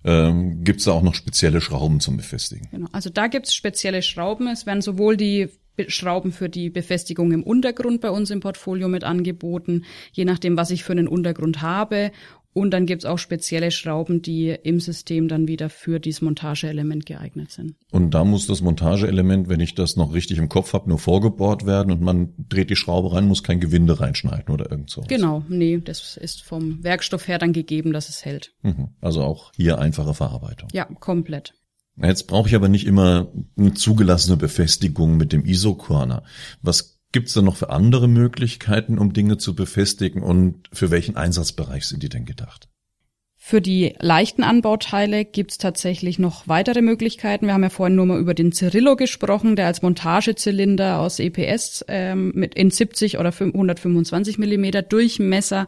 ähm, 0.05 0.65
gibt 0.65 0.81
es 0.81 0.87
da 0.87 0.93
auch 0.93 1.03
noch 1.03 1.15
spezielle 1.15 1.61
Schrauben 1.61 2.01
zum 2.01 2.17
Befestigen? 2.17 2.69
Genau. 2.71 2.89
Also 2.93 3.11
da 3.11 3.29
gibt's 3.29 3.55
spezielle 3.55 4.03
Schrauben. 4.03 4.49
Es 4.49 4.67
werden 4.67 4.83
sowohl 4.83 5.17
die 5.17 5.49
Schrauben 5.89 6.33
für 6.33 6.49
die 6.49 6.71
Befestigung 6.71 7.33
im 7.33 7.43
Untergrund 7.43 8.01
bei 8.01 8.11
uns 8.11 8.31
im 8.31 8.41
Portfolio 8.41 8.89
mit 8.89 9.05
angeboten, 9.05 9.85
je 10.13 10.25
nachdem, 10.25 10.57
was 10.57 10.71
ich 10.71 10.85
für 10.85 10.93
einen 10.93 11.09
Untergrund 11.09 11.63
habe. 11.63 12.13
Und 12.55 12.71
dann 12.73 12.85
gibt's 12.85 13.07
auch 13.07 13.19
spezielle 13.19 13.71
Schrauben, 13.71 14.21
die 14.21 14.49
im 14.51 14.79
System 14.79 15.29
dann 15.29 15.49
wieder 15.49 15.71
für 15.71 15.99
dieses 15.99 16.21
Montageelement 16.21 17.07
geeignet 17.07 17.51
sind. 17.51 17.77
Und 17.91 18.11
da 18.11 18.25
muss 18.25 18.47
das 18.47 18.61
Montageelement, 18.61 19.49
wenn 19.49 19.61
ich 19.61 19.75
das 19.75 19.97
noch 19.97 20.13
richtig 20.13 20.39
im 20.39 20.51
Kopf 20.51 20.75
habe, 20.75 20.89
nur 20.89 20.99
vorgebohrt 20.99 21.65
werden 21.65 21.91
und 21.91 22.03
man 22.03 22.35
dreht 22.49 22.69
die 22.69 22.77
Schraube 22.77 23.15
rein, 23.15 23.27
muss 23.27 23.43
kein 23.43 23.61
Gewinde 23.61 24.01
reinschneiden 24.01 24.53
oder 24.53 24.71
irgend 24.71 24.91
so. 24.91 25.03
Genau, 25.09 25.45
nee, 25.49 25.81
das 25.83 26.17
ist 26.17 26.43
vom 26.43 26.85
Werkstoff 26.85 27.27
her 27.27 27.39
dann 27.39 27.55
gegeben, 27.55 27.93
dass 27.93 28.09
es 28.09 28.25
hält. 28.25 28.53
Mhm. 28.63 28.89
Also 29.01 29.23
auch 29.23 29.53
hier 29.57 29.79
einfache 29.79 30.13
Verarbeitung. 30.13 30.69
Ja, 30.73 30.85
komplett. 30.85 31.55
Jetzt 31.97 32.27
brauche 32.27 32.49
ich 32.49 32.55
aber 32.55 32.69
nicht 32.69 32.87
immer 32.87 33.29
eine 33.57 33.75
zugelassene 33.75 34.37
Befestigung 34.37 35.17
mit 35.17 35.33
dem 35.33 35.45
Isocorner. 35.45 36.23
Was 36.63 36.92
gibt's 37.13 37.35
da 37.35 37.43
noch 37.43 37.57
für 37.57 37.71
andere 37.71 38.09
Möglichkeiten, 38.09 38.99
um 38.99 39.13
Dinge 39.13 39.39
zu 39.39 39.55
befestigen 39.55 40.23
und 40.23 40.69
für 40.73 40.91
welchen 40.91 41.17
Einsatzbereich 41.17 41.87
sind 41.87 42.03
die 42.03 42.09
denn 42.09 42.25
gedacht? 42.25 42.69
Für 43.45 43.61
die 43.61 43.95
leichten 43.99 44.45
Anbauteile 44.45 45.25
gibt's 45.25 45.59
tatsächlich 45.59 46.21
noch 46.21 46.47
weitere 46.47 46.81
Möglichkeiten. 46.81 47.47
Wir 47.47 47.55
haben 47.55 47.65
ja 47.65 47.71
vorhin 47.71 47.97
nur 47.97 48.07
mal 48.07 48.21
über 48.21 48.35
den 48.35 48.53
Cirillo 48.53 48.95
gesprochen, 48.95 49.57
der 49.57 49.67
als 49.67 49.83
Montagezylinder 49.83 51.01
aus 51.01 51.19
EPS 51.19 51.85
ähm, 51.89 52.31
mit 52.37 52.55
in 52.55 52.71
70 52.71 53.19
oder 53.19 53.33
125 53.37 54.39
Millimeter 54.39 54.81
Durchmesser 54.81 55.67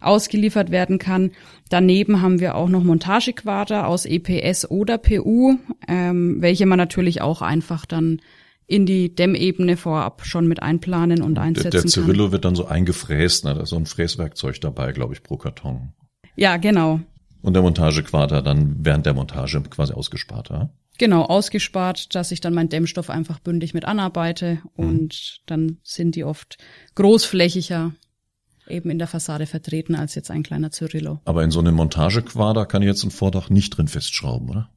ausgeliefert 0.00 0.72
werden 0.72 0.98
kann. 0.98 1.30
Daneben 1.68 2.22
haben 2.22 2.40
wir 2.40 2.56
auch 2.56 2.68
noch 2.68 2.82
Montagequader 2.82 3.86
aus 3.86 4.04
EPS 4.04 4.68
oder 4.68 4.98
PU, 4.98 5.58
ähm, 5.86 6.42
welche 6.42 6.66
man 6.66 6.76
natürlich 6.76 7.22
auch 7.22 7.40
einfach 7.40 7.86
dann 7.86 8.20
in 8.66 8.86
die 8.86 9.14
Dämmebene 9.14 9.76
vorab 9.76 10.24
schon 10.24 10.48
mit 10.48 10.62
einplanen 10.62 11.22
und 11.22 11.38
einsetzen 11.38 11.70
der, 11.70 11.82
der 11.82 11.90
Cirillo 11.90 12.24
kann. 12.24 12.32
wird 12.32 12.44
dann 12.44 12.54
so 12.54 12.66
eingefräst, 12.66 13.44
ne? 13.44 13.54
da 13.54 13.62
ist 13.62 13.70
so 13.70 13.76
ein 13.76 13.86
Fräswerkzeug 13.86 14.60
dabei, 14.60 14.92
glaube 14.92 15.14
ich, 15.14 15.22
pro 15.22 15.36
Karton. 15.36 15.92
Ja, 16.36 16.56
genau. 16.56 17.00
Und 17.42 17.54
der 17.54 17.62
Montagequader 17.62 18.40
dann 18.40 18.76
während 18.78 19.04
der 19.04 19.14
Montage 19.14 19.60
quasi 19.62 19.92
ausgespart, 19.92 20.50
ja? 20.50 20.70
Genau, 20.98 21.24
ausgespart, 21.24 22.14
dass 22.14 22.30
ich 22.30 22.40
dann 22.40 22.54
meinen 22.54 22.68
Dämmstoff 22.68 23.10
einfach 23.10 23.40
bündig 23.40 23.74
mit 23.74 23.84
anarbeite 23.84 24.58
und 24.76 25.40
dann 25.46 25.78
sind 25.82 26.14
die 26.14 26.24
oft 26.24 26.58
großflächiger 26.94 27.92
eben 28.68 28.90
in 28.90 28.98
der 28.98 29.08
Fassade 29.08 29.46
vertreten 29.46 29.94
als 29.94 30.14
jetzt 30.14 30.30
ein 30.30 30.42
kleiner 30.42 30.70
Cyrillo. 30.70 31.20
Aber 31.24 31.42
in 31.42 31.50
so 31.50 31.60
einem 31.60 31.74
Montagequader 31.74 32.66
kann 32.66 32.82
ich 32.82 32.86
jetzt 32.86 33.02
ein 33.04 33.10
Vordach 33.10 33.50
nicht 33.50 33.76
drin 33.76 33.88
festschrauben, 33.88 34.50
oder? 34.50 34.70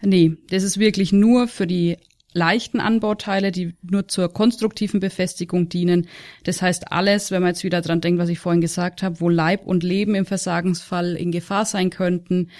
Nee, 0.00 0.36
das 0.50 0.62
ist 0.62 0.78
wirklich 0.78 1.12
nur 1.12 1.48
für 1.48 1.66
die 1.66 1.96
leichten 2.32 2.80
Anbauteile, 2.80 3.52
die 3.52 3.74
nur 3.82 4.08
zur 4.08 4.32
konstruktiven 4.32 5.00
Befestigung 5.00 5.68
dienen. 5.68 6.08
Das 6.44 6.62
heißt 6.62 6.92
alles, 6.92 7.30
wenn 7.30 7.42
man 7.42 7.50
jetzt 7.50 7.64
wieder 7.64 7.80
dran 7.80 8.00
denkt, 8.00 8.20
was 8.20 8.28
ich 8.28 8.38
vorhin 8.38 8.60
gesagt 8.60 9.02
habe, 9.02 9.20
wo 9.20 9.28
Leib 9.28 9.66
und 9.66 9.82
Leben 9.82 10.14
im 10.14 10.26
Versagensfall 10.26 11.14
in 11.14 11.32
Gefahr 11.32 11.64
sein 11.64 11.90
könnten, 11.90 12.50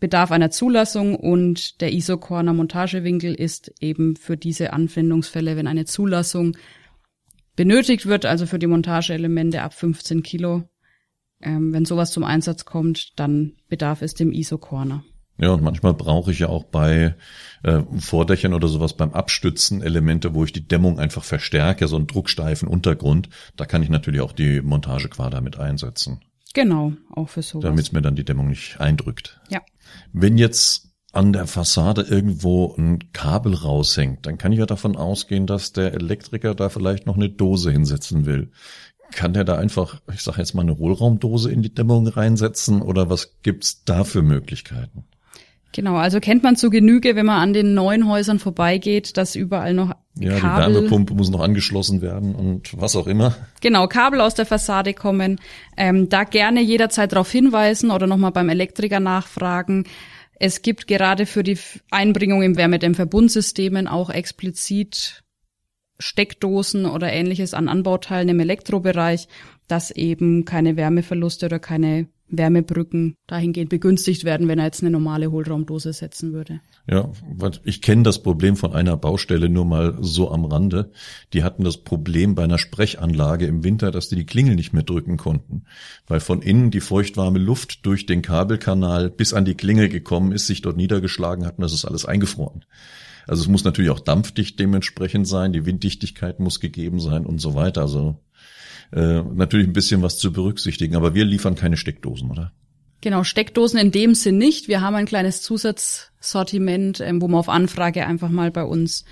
bedarf 0.00 0.30
einer 0.30 0.50
Zulassung 0.50 1.16
und 1.16 1.80
der 1.80 1.92
Isocorner 1.92 2.54
Montagewinkel 2.54 3.34
ist 3.34 3.72
eben 3.80 4.16
für 4.16 4.36
diese 4.36 4.72
Anwendungsfälle, 4.72 5.56
wenn 5.56 5.66
eine 5.66 5.84
Zulassung 5.84 6.56
benötigt 7.56 8.06
wird, 8.06 8.24
also 8.24 8.46
für 8.46 8.58
die 8.58 8.68
Montageelemente 8.68 9.62
ab 9.62 9.74
15 9.74 10.22
Kilo. 10.22 10.62
Ähm, 11.40 11.72
wenn 11.72 11.84
sowas 11.84 12.12
zum 12.12 12.24
Einsatz 12.24 12.64
kommt, 12.64 13.18
dann 13.18 13.54
bedarf 13.68 14.02
es 14.02 14.14
dem 14.14 14.32
Isocorner. 14.32 15.04
Ja, 15.38 15.50
und 15.50 15.62
manchmal 15.62 15.94
brauche 15.94 16.32
ich 16.32 16.40
ja 16.40 16.48
auch 16.48 16.64
bei 16.64 17.14
äh, 17.62 17.82
Vordächern 17.98 18.54
oder 18.54 18.68
sowas 18.68 18.94
beim 18.94 19.12
Abstützen 19.12 19.82
Elemente, 19.82 20.34
wo 20.34 20.44
ich 20.44 20.52
die 20.52 20.66
Dämmung 20.66 20.98
einfach 20.98 21.24
verstärke, 21.24 21.86
so 21.86 21.96
einen 21.96 22.08
drucksteifen 22.08 22.68
Untergrund. 22.68 23.28
Da 23.56 23.64
kann 23.64 23.82
ich 23.82 23.88
natürlich 23.88 24.20
auch 24.20 24.32
die 24.32 24.60
Montagequader 24.60 25.40
mit 25.40 25.58
einsetzen. 25.58 26.20
Genau, 26.54 26.92
auch 27.14 27.28
für 27.28 27.42
sowas. 27.42 27.62
Damit 27.62 27.84
es 27.84 27.92
mir 27.92 28.02
dann 28.02 28.16
die 28.16 28.24
Dämmung 28.24 28.48
nicht 28.48 28.80
eindrückt. 28.80 29.40
Ja. 29.48 29.60
Wenn 30.12 30.38
jetzt 30.38 30.88
an 31.12 31.32
der 31.32 31.46
Fassade 31.46 32.02
irgendwo 32.02 32.74
ein 32.76 33.12
Kabel 33.12 33.54
raushängt, 33.54 34.26
dann 34.26 34.38
kann 34.38 34.52
ich 34.52 34.58
ja 34.58 34.66
davon 34.66 34.96
ausgehen, 34.96 35.46
dass 35.46 35.72
der 35.72 35.94
Elektriker 35.94 36.54
da 36.54 36.68
vielleicht 36.68 37.06
noch 37.06 37.16
eine 37.16 37.30
Dose 37.30 37.70
hinsetzen 37.70 38.26
will. 38.26 38.50
Kann 39.12 39.32
der 39.32 39.44
da 39.44 39.56
einfach, 39.56 40.00
ich 40.12 40.22
sage 40.22 40.38
jetzt 40.38 40.54
mal, 40.54 40.62
eine 40.62 40.76
Hohlraumdose 40.76 41.50
in 41.50 41.62
die 41.62 41.72
Dämmung 41.72 42.06
reinsetzen 42.06 42.82
oder 42.82 43.08
was 43.08 43.40
gibt's 43.42 43.84
da 43.84 44.04
für 44.04 44.22
Möglichkeiten? 44.22 45.04
Genau, 45.72 45.96
also 45.96 46.18
kennt 46.18 46.42
man 46.42 46.56
zu 46.56 46.70
Genüge, 46.70 47.14
wenn 47.14 47.26
man 47.26 47.40
an 47.40 47.52
den 47.52 47.74
neuen 47.74 48.08
Häusern 48.08 48.38
vorbeigeht, 48.38 49.16
dass 49.16 49.36
überall 49.36 49.74
noch 49.74 49.94
ja, 50.18 50.38
Kabel, 50.38 50.68
die 50.68 50.74
Wärmepumpe 50.74 51.14
muss 51.14 51.30
noch 51.30 51.40
angeschlossen 51.40 52.00
werden 52.00 52.34
und 52.34 52.80
was 52.80 52.96
auch 52.96 53.06
immer. 53.06 53.36
Genau, 53.60 53.86
Kabel 53.86 54.20
aus 54.20 54.34
der 54.34 54.46
Fassade 54.46 54.94
kommen. 54.94 55.38
Ähm, 55.76 56.08
da 56.08 56.24
gerne 56.24 56.62
jederzeit 56.62 57.12
darauf 57.12 57.30
hinweisen 57.30 57.90
oder 57.90 58.06
nochmal 58.06 58.32
beim 58.32 58.48
Elektriker 58.48 58.98
nachfragen. 58.98 59.84
Es 60.40 60.62
gibt 60.62 60.86
gerade 60.86 61.26
für 61.26 61.42
die 61.42 61.58
Einbringung 61.90 62.42
im 62.42 62.56
Wärmedämmverbundsystemen 62.56 63.88
auch 63.88 64.08
explizit 64.08 65.22
Steckdosen 65.98 66.86
oder 66.86 67.12
ähnliches 67.12 67.54
an 67.54 67.68
Anbauteilen 67.68 68.28
im 68.28 68.40
Elektrobereich, 68.40 69.28
dass 69.66 69.90
eben 69.90 70.44
keine 70.44 70.76
Wärmeverluste 70.76 71.46
oder 71.46 71.58
keine 71.58 72.06
Wärmebrücken 72.30 73.14
dahingehend 73.26 73.70
begünstigt 73.70 74.24
werden, 74.24 74.48
wenn 74.48 74.58
er 74.58 74.66
jetzt 74.66 74.82
eine 74.82 74.90
normale 74.90 75.30
Hohlraumdose 75.30 75.92
setzen 75.92 76.32
würde. 76.32 76.60
Ja, 76.88 77.10
ich 77.64 77.82
kenne 77.82 78.02
das 78.02 78.22
Problem 78.22 78.56
von 78.56 78.72
einer 78.72 78.96
Baustelle 78.96 79.48
nur 79.48 79.64
mal 79.64 79.96
so 80.00 80.30
am 80.30 80.44
Rande. 80.44 80.90
Die 81.32 81.42
hatten 81.42 81.64
das 81.64 81.78
Problem 81.78 82.34
bei 82.34 82.44
einer 82.44 82.58
Sprechanlage 82.58 83.46
im 83.46 83.64
Winter, 83.64 83.90
dass 83.90 84.08
die 84.08 84.16
die 84.16 84.26
Klingel 84.26 84.54
nicht 84.54 84.72
mehr 84.72 84.82
drücken 84.82 85.16
konnten, 85.16 85.64
weil 86.06 86.20
von 86.20 86.42
innen 86.42 86.70
die 86.70 86.80
feuchtwarme 86.80 87.38
Luft 87.38 87.86
durch 87.86 88.06
den 88.06 88.22
Kabelkanal 88.22 89.10
bis 89.10 89.32
an 89.32 89.44
die 89.44 89.54
Klingel 89.54 89.88
gekommen 89.88 90.32
ist, 90.32 90.46
sich 90.46 90.62
dort 90.62 90.76
niedergeschlagen 90.76 91.46
hat 91.46 91.58
und 91.58 91.62
das 91.62 91.72
ist 91.72 91.84
alles 91.84 92.04
eingefroren. 92.04 92.64
Also 93.26 93.42
es 93.42 93.48
muss 93.48 93.64
natürlich 93.64 93.90
auch 93.90 94.00
dampfdicht 94.00 94.58
dementsprechend 94.58 95.28
sein, 95.28 95.52
die 95.52 95.66
Winddichtigkeit 95.66 96.40
muss 96.40 96.60
gegeben 96.60 96.98
sein 96.98 97.26
und 97.26 97.40
so 97.40 97.54
weiter. 97.54 97.82
Also 97.82 98.16
äh, 98.92 99.22
natürlich 99.22 99.66
ein 99.66 99.72
bisschen 99.72 100.02
was 100.02 100.18
zu 100.18 100.32
berücksichtigen, 100.32 100.96
aber 100.96 101.14
wir 101.14 101.24
liefern 101.24 101.54
keine 101.54 101.76
Steckdosen, 101.76 102.30
oder? 102.30 102.52
Genau, 103.00 103.22
Steckdosen 103.22 103.78
in 103.78 103.92
dem 103.92 104.14
Sinn 104.14 104.38
nicht. 104.38 104.66
Wir 104.66 104.80
haben 104.80 104.96
ein 104.96 105.06
kleines 105.06 105.42
Zusatzsortiment, 105.42 107.00
ähm, 107.00 107.22
wo 107.22 107.28
man 107.28 107.38
auf 107.40 107.48
Anfrage 107.48 108.06
einfach 108.06 108.30
mal 108.30 108.50
bei 108.50 108.64
uns 108.64 109.04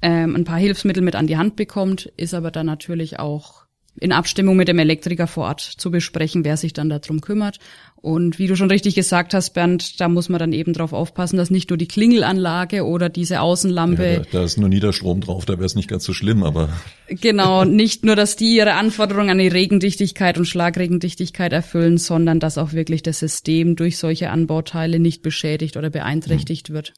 ähm, 0.00 0.36
ein 0.36 0.44
paar 0.44 0.58
Hilfsmittel 0.58 1.02
mit 1.02 1.16
an 1.16 1.26
die 1.26 1.36
Hand 1.36 1.56
bekommt, 1.56 2.06
ist 2.16 2.34
aber 2.34 2.50
dann 2.50 2.66
natürlich 2.66 3.18
auch 3.18 3.64
in 4.00 4.12
Abstimmung 4.12 4.56
mit 4.56 4.68
dem 4.68 4.78
Elektriker 4.78 5.26
vor 5.26 5.44
Ort 5.44 5.60
zu 5.60 5.90
besprechen, 5.90 6.44
wer 6.44 6.56
sich 6.56 6.72
dann 6.72 6.88
darum 6.88 7.20
kümmert. 7.20 7.58
Und 7.96 8.38
wie 8.40 8.48
du 8.48 8.56
schon 8.56 8.70
richtig 8.70 8.96
gesagt 8.96 9.32
hast, 9.32 9.50
Bernd, 9.50 10.00
da 10.00 10.08
muss 10.08 10.28
man 10.28 10.40
dann 10.40 10.52
eben 10.52 10.72
drauf 10.72 10.92
aufpassen, 10.92 11.36
dass 11.36 11.50
nicht 11.50 11.70
nur 11.70 11.76
die 11.76 11.86
Klingelanlage 11.86 12.84
oder 12.84 13.08
diese 13.08 13.40
Außenlampe. 13.40 14.04
Ja, 14.04 14.18
da, 14.18 14.26
da, 14.32 14.42
ist 14.42 14.58
nur 14.58 14.68
Niederstrom 14.68 15.20
drauf, 15.20 15.44
da 15.44 15.54
wäre 15.54 15.66
es 15.66 15.76
nicht 15.76 15.88
ganz 15.88 16.04
so 16.04 16.12
schlimm, 16.12 16.42
aber. 16.42 16.68
Genau, 17.08 17.66
nicht 17.66 18.06
nur, 18.06 18.16
dass 18.16 18.36
die 18.36 18.56
ihre 18.56 18.72
Anforderungen 18.72 19.28
an 19.28 19.38
die 19.38 19.48
Regendichtigkeit 19.48 20.38
und 20.38 20.46
Schlagregendichtigkeit 20.46 21.52
erfüllen, 21.52 21.98
sondern 21.98 22.40
dass 22.40 22.56
auch 22.56 22.72
wirklich 22.72 23.02
das 23.02 23.18
System 23.18 23.76
durch 23.76 23.98
solche 23.98 24.30
Anbauteile 24.30 24.98
nicht 24.98 25.20
beschädigt 25.20 25.76
oder 25.76 25.90
beeinträchtigt 25.90 26.68
hm. 26.68 26.74
wird. 26.74 26.94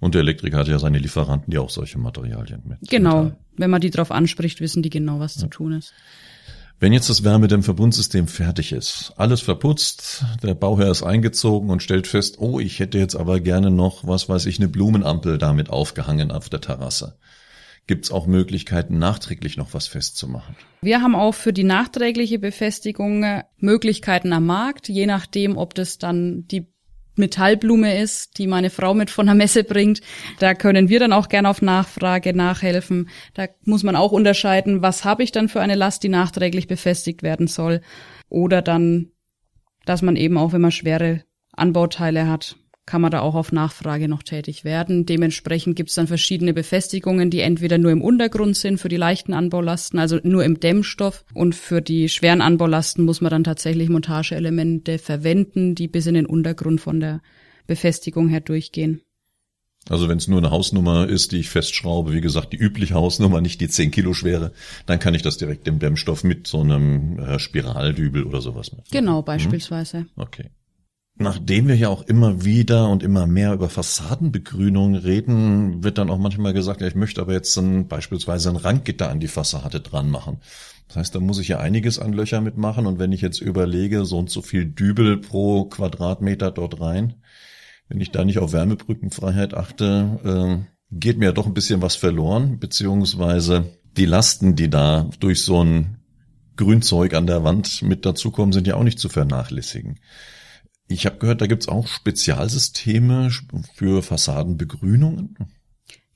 Und 0.00 0.14
der 0.14 0.22
Elektriker 0.22 0.56
hat 0.56 0.68
ja 0.68 0.78
seine 0.78 0.98
Lieferanten, 0.98 1.50
die 1.50 1.58
auch 1.58 1.68
solche 1.68 1.98
Materialien 1.98 2.62
mit. 2.64 2.78
Genau. 2.88 3.32
Wenn 3.56 3.70
man 3.70 3.82
die 3.82 3.90
drauf 3.90 4.10
anspricht, 4.10 4.62
wissen 4.62 4.82
die 4.82 4.88
genau, 4.88 5.20
was 5.20 5.36
ja. 5.36 5.42
zu 5.42 5.48
tun 5.48 5.72
ist. 5.72 5.92
Wenn 6.82 6.94
jetzt 6.94 7.10
das 7.10 7.24
Wärmedämmverbundsystem 7.24 8.26
fertig 8.26 8.72
ist, 8.72 9.12
alles 9.18 9.42
verputzt, 9.42 10.24
der 10.42 10.54
Bauherr 10.54 10.90
ist 10.90 11.02
eingezogen 11.02 11.68
und 11.68 11.82
stellt 11.82 12.06
fest, 12.06 12.36
oh, 12.38 12.58
ich 12.58 12.78
hätte 12.78 12.96
jetzt 12.96 13.16
aber 13.16 13.38
gerne 13.40 13.70
noch, 13.70 14.06
was 14.06 14.30
weiß 14.30 14.46
ich, 14.46 14.58
eine 14.58 14.68
Blumenampel 14.68 15.36
damit 15.36 15.68
aufgehangen 15.68 16.30
auf 16.30 16.48
der 16.48 16.62
Terrasse. 16.62 17.18
Gibt 17.86 18.06
es 18.06 18.10
auch 18.10 18.26
Möglichkeiten, 18.26 18.98
nachträglich 18.98 19.58
noch 19.58 19.74
was 19.74 19.88
festzumachen? 19.88 20.56
Wir 20.80 21.02
haben 21.02 21.14
auch 21.14 21.34
für 21.34 21.52
die 21.52 21.64
nachträgliche 21.64 22.38
Befestigung 22.38 23.24
äh, 23.24 23.44
Möglichkeiten 23.58 24.32
am 24.32 24.46
Markt, 24.46 24.88
je 24.88 25.04
nachdem, 25.04 25.58
ob 25.58 25.74
das 25.74 25.98
dann 25.98 26.46
die 26.46 26.66
Metallblume 27.20 28.00
ist, 28.00 28.38
die 28.38 28.48
meine 28.48 28.70
Frau 28.70 28.94
mit 28.94 29.10
von 29.10 29.26
der 29.26 29.36
Messe 29.36 29.62
bringt. 29.62 30.00
Da 30.40 30.54
können 30.54 30.88
wir 30.88 30.98
dann 30.98 31.12
auch 31.12 31.28
gerne 31.28 31.48
auf 31.48 31.62
Nachfrage 31.62 32.34
nachhelfen. 32.34 33.08
Da 33.34 33.46
muss 33.64 33.84
man 33.84 33.94
auch 33.94 34.10
unterscheiden, 34.10 34.82
was 34.82 35.04
habe 35.04 35.22
ich 35.22 35.30
dann 35.30 35.48
für 35.48 35.60
eine 35.60 35.76
Last, 35.76 36.02
die 36.02 36.08
nachträglich 36.08 36.66
befestigt 36.66 37.22
werden 37.22 37.46
soll. 37.46 37.80
Oder 38.28 38.62
dann, 38.62 39.12
dass 39.84 40.02
man 40.02 40.16
eben 40.16 40.36
auch, 40.36 40.52
wenn 40.52 40.60
man 40.60 40.72
schwere 40.72 41.22
Anbauteile 41.52 42.28
hat, 42.28 42.56
kann 42.90 43.02
man 43.02 43.12
da 43.12 43.20
auch 43.20 43.36
auf 43.36 43.52
Nachfrage 43.52 44.08
noch 44.08 44.24
tätig 44.24 44.64
werden. 44.64 45.06
Dementsprechend 45.06 45.76
gibt 45.76 45.90
es 45.90 45.94
dann 45.94 46.08
verschiedene 46.08 46.52
Befestigungen, 46.52 47.30
die 47.30 47.38
entweder 47.38 47.78
nur 47.78 47.92
im 47.92 48.02
Untergrund 48.02 48.56
sind 48.56 48.78
für 48.78 48.88
die 48.88 48.96
leichten 48.96 49.32
Anbaulasten, 49.32 50.00
also 50.00 50.18
nur 50.24 50.44
im 50.44 50.58
Dämmstoff. 50.58 51.24
Und 51.32 51.54
für 51.54 51.82
die 51.82 52.08
schweren 52.08 52.40
Anbaulasten 52.40 53.04
muss 53.04 53.20
man 53.20 53.30
dann 53.30 53.44
tatsächlich 53.44 53.88
Montageelemente 53.88 54.98
verwenden, 54.98 55.76
die 55.76 55.86
bis 55.86 56.06
in 56.06 56.14
den 56.14 56.26
Untergrund 56.26 56.80
von 56.80 56.98
der 56.98 57.22
Befestigung 57.68 58.28
her 58.28 58.40
durchgehen. 58.40 59.02
Also 59.88 60.08
wenn 60.08 60.18
es 60.18 60.26
nur 60.26 60.38
eine 60.38 60.50
Hausnummer 60.50 61.08
ist, 61.08 61.30
die 61.30 61.38
ich 61.38 61.48
festschraube, 61.48 62.12
wie 62.12 62.20
gesagt, 62.20 62.52
die 62.52 62.56
übliche 62.56 62.94
Hausnummer, 62.94 63.40
nicht 63.40 63.60
die 63.60 63.68
10 63.68 63.92
Kilo 63.92 64.14
schwere, 64.14 64.50
dann 64.86 64.98
kann 64.98 65.14
ich 65.14 65.22
das 65.22 65.38
direkt 65.38 65.68
im 65.68 65.78
Dämmstoff 65.78 66.24
mit 66.24 66.48
so 66.48 66.60
einem 66.60 67.20
äh, 67.20 67.38
Spiraldübel 67.38 68.24
oder 68.24 68.40
sowas 68.40 68.72
machen. 68.72 68.84
Genau, 68.90 69.22
beispielsweise. 69.22 70.06
Okay. 70.16 70.50
Nachdem 71.22 71.68
wir 71.68 71.76
ja 71.76 71.90
auch 71.90 72.00
immer 72.00 72.46
wieder 72.46 72.88
und 72.88 73.02
immer 73.02 73.26
mehr 73.26 73.52
über 73.52 73.68
Fassadenbegrünung 73.68 74.94
reden, 74.94 75.84
wird 75.84 75.98
dann 75.98 76.08
auch 76.08 76.16
manchmal 76.16 76.54
gesagt, 76.54 76.80
ja, 76.80 76.86
ich 76.86 76.94
möchte 76.94 77.20
aber 77.20 77.34
jetzt 77.34 77.54
dann 77.58 77.88
beispielsweise 77.88 78.48
ein 78.48 78.56
Randgitter 78.56 79.10
an 79.10 79.20
die 79.20 79.28
Fassade 79.28 79.82
dran 79.82 80.08
machen. 80.08 80.38
Das 80.88 80.96
heißt, 80.96 81.14
da 81.14 81.20
muss 81.20 81.38
ich 81.38 81.48
ja 81.48 81.58
einiges 81.58 81.98
an 81.98 82.14
Löcher 82.14 82.40
mitmachen 82.40 82.86
und 82.86 82.98
wenn 82.98 83.12
ich 83.12 83.20
jetzt 83.20 83.42
überlege, 83.42 84.06
so 84.06 84.18
und 84.18 84.30
so 84.30 84.40
viel 84.40 84.64
Dübel 84.64 85.18
pro 85.18 85.66
Quadratmeter 85.66 86.50
dort 86.50 86.80
rein, 86.80 87.16
wenn 87.90 88.00
ich 88.00 88.12
da 88.12 88.24
nicht 88.24 88.38
auf 88.38 88.54
Wärmebrückenfreiheit 88.54 89.52
achte, 89.52 90.64
äh, 90.64 90.64
geht 90.90 91.18
mir 91.18 91.26
ja 91.26 91.32
doch 91.32 91.46
ein 91.46 91.52
bisschen 91.52 91.82
was 91.82 91.96
verloren, 91.96 92.58
beziehungsweise 92.58 93.66
die 93.94 94.06
Lasten, 94.06 94.56
die 94.56 94.70
da 94.70 95.10
durch 95.20 95.42
so 95.42 95.62
ein 95.62 95.98
Grünzeug 96.56 97.12
an 97.12 97.26
der 97.26 97.44
Wand 97.44 97.82
mit 97.82 98.06
dazukommen, 98.06 98.54
sind 98.54 98.66
ja 98.66 98.76
auch 98.76 98.84
nicht 98.84 98.98
zu 98.98 99.10
vernachlässigen. 99.10 100.00
Ich 100.90 101.06
habe 101.06 101.18
gehört, 101.18 101.40
da 101.40 101.46
gibt's 101.46 101.68
auch 101.68 101.86
Spezialsysteme 101.86 103.30
für 103.74 104.02
Fassadenbegrünungen. 104.02 105.36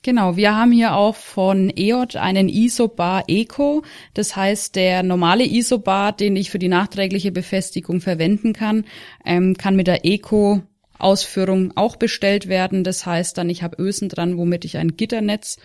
Genau, 0.03 0.37
wir 0.37 0.55
haben 0.55 0.73
hier 0.73 0.97
auch 0.97 1.15
von 1.15 1.73
EOT 1.75 2.17
einen 2.17 2.49
Isobar 2.49 3.25
Eco. 3.29 3.85
Das 4.15 4.35
heißt, 4.35 4.75
der 4.75 5.05
normale 5.05 5.47
Isobar, 5.47 6.13
den 6.13 6.35
ich 6.35 6.51
für 6.51 6.59
die 6.59 6.69
nachträgliche 6.69 7.31
Befestigung 7.31 8.01
verwenden 8.01 8.53
kann, 8.53 8.85
ähm, 9.25 9.57
kann 9.57 9.77
mit 9.77 9.87
der 9.87 10.05
Eco 10.05 10.63
Ausführung 10.99 11.73
auch 11.77 11.95
bestellt 11.97 12.49
werden. 12.49 12.83
Das 12.83 13.07
heißt 13.07 13.39
dann, 13.39 13.49
ich 13.51 13.63
habe 13.63 13.81
Ösen 13.81 14.09
dran, 14.09 14.37
womit 14.37 14.65
ich 14.65 14.77
ein 14.77 14.97
Gitternetz 14.97 15.57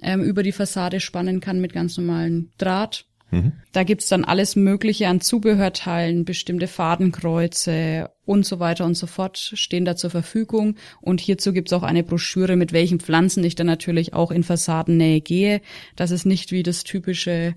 ähm, 0.00 0.22
über 0.22 0.42
die 0.42 0.52
Fassade 0.52 1.00
spannen 1.00 1.40
kann 1.40 1.60
mit 1.60 1.72
ganz 1.72 1.98
normalen 1.98 2.52
Draht. 2.58 3.06
Mhm. 3.32 3.52
Da 3.72 3.82
gibt's 3.82 4.08
dann 4.08 4.24
alles 4.24 4.56
Mögliche 4.56 5.08
an 5.08 5.22
Zubehörteilen, 5.22 6.26
bestimmte 6.26 6.68
Fadenkreuze 6.68 8.10
und 8.26 8.44
so 8.44 8.60
weiter 8.60 8.84
und 8.84 8.94
so 8.94 9.06
fort 9.06 9.38
stehen 9.38 9.86
da 9.86 9.96
zur 9.96 10.10
Verfügung. 10.10 10.76
Und 11.00 11.20
hierzu 11.20 11.54
gibt's 11.54 11.72
auch 11.72 11.82
eine 11.82 12.04
Broschüre, 12.04 12.56
mit 12.56 12.74
welchen 12.74 13.00
Pflanzen 13.00 13.42
ich 13.42 13.54
dann 13.54 13.66
natürlich 13.66 14.12
auch 14.12 14.30
in 14.30 14.42
Fassadennähe 14.44 15.22
gehe, 15.22 15.62
dass 15.96 16.10
es 16.10 16.26
nicht 16.26 16.52
wie 16.52 16.62
das 16.62 16.84
typische 16.84 17.54